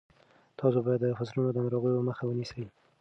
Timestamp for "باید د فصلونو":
0.85-1.49